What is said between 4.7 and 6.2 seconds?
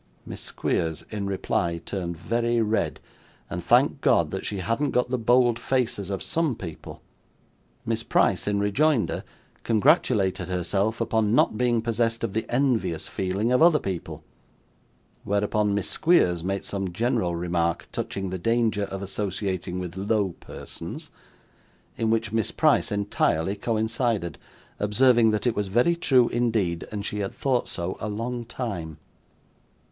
got the bold faces